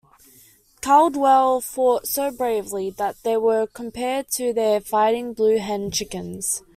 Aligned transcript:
Caldwell 0.81 1.61
fought 1.61 2.07
so 2.07 2.31
bravely 2.31 2.89
that 2.89 3.21
they 3.21 3.37
were 3.37 3.67
compared 3.67 4.31
to 4.31 4.51
their 4.51 4.81
fighting 4.81 5.31
blue 5.33 5.59
hen 5.59 5.91
chickens. 5.91 6.63